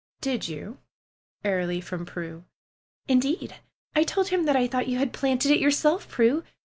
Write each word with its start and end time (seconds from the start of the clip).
"Did 0.19 0.47
you?" 0.47 0.79
airily 1.45 1.79
from 1.79 2.07
Prue. 2.07 2.43
"Indeed, 3.07 3.57
I 3.95 4.01
told 4.03 4.29
him 4.29 4.45
that 4.45 4.55
I 4.55 4.65
thought 4.65 4.87
you 4.87 4.97
had 4.97 5.13
planted 5.13 5.51
it 5.51 5.59
yourself, 5.59 6.09
Prue 6.09 6.43